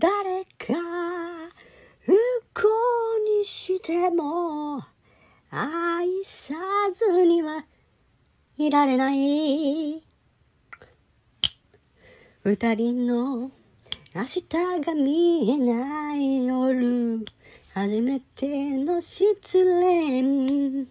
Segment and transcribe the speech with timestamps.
[0.00, 0.80] 誰か
[2.00, 2.12] 不
[2.54, 2.68] 幸
[3.38, 4.82] にしても
[5.50, 6.54] 愛さ
[6.90, 7.66] ずには
[8.56, 10.02] いられない。
[12.42, 13.50] 二人の
[14.14, 14.48] 明日
[14.80, 17.22] が見えない夜
[17.74, 20.88] 初めての失恋。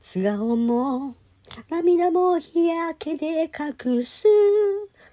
[0.00, 1.16] 素顔も
[1.68, 4.28] 涙も日焼けで隠す。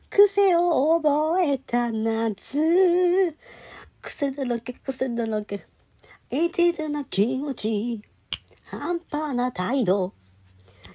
[0.10, 3.36] 癖を覚えた夏。
[4.02, 5.68] 癖だらけ癖だらけ。
[6.32, 8.02] 一途な気持ち。
[8.66, 10.13] 半端な態度。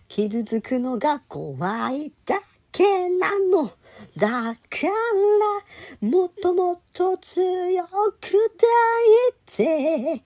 [0.09, 2.41] 傷つくのが怖いだ
[2.73, 3.71] けなの。
[4.17, 4.87] だか
[6.01, 8.69] らもっともっと強く抱
[9.29, 10.23] いて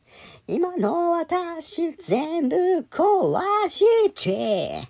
[0.47, 2.57] 今の私全部
[2.91, 4.87] 壊して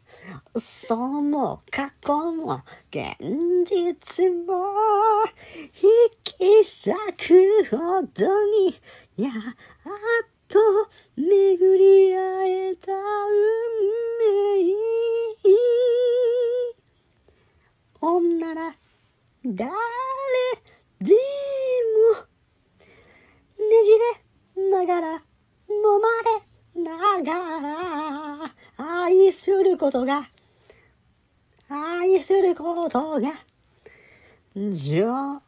[0.52, 3.16] 嘘も過去も現
[3.64, 4.64] 実も
[5.80, 5.90] 引
[6.24, 6.90] き裂
[7.70, 8.80] くほどに
[9.16, 9.32] やっ
[10.48, 10.58] と
[11.16, 12.98] 巡り会えた運
[14.62, 14.78] 命。
[18.00, 18.74] 女なら
[19.50, 19.70] 誰
[21.00, 21.16] でも
[23.58, 25.22] ねじれながら揉
[26.02, 26.08] ま
[26.76, 30.28] れながら愛することが
[31.70, 33.32] 愛することが
[34.54, 35.40] 情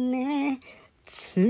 [0.00, 1.40] 熱。